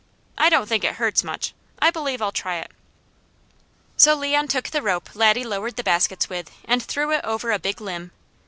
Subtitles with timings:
[0.35, 2.71] I don't think it hurts much; I believe I'll try it."
[3.95, 7.59] So Leon took the rope Laddie lowered the baskets with, and threw it over a
[7.59, 8.09] big limb.